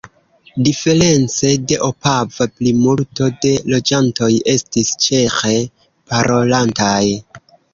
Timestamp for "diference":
0.67-1.51